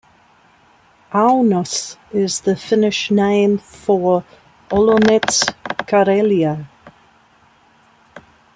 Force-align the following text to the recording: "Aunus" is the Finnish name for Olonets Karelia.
"Aunus" 1.13 1.95
is 2.11 2.41
the 2.41 2.55
Finnish 2.55 3.11
name 3.11 3.59
for 3.59 4.23
Olonets 4.71 5.45
Karelia. 5.85 6.67